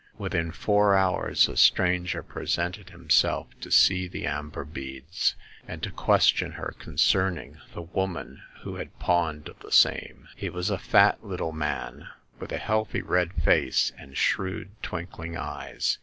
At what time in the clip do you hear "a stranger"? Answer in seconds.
1.47-2.23